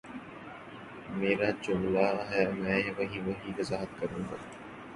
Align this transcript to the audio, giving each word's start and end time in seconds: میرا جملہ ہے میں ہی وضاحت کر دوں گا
میرا 1.11 1.49
جملہ 1.61 2.07
ہے 2.31 2.43
میں 2.53 2.81
ہی 3.43 3.51
وضاحت 3.57 3.99
کر 3.99 4.07
دوں 4.07 4.23
گا 4.31 4.37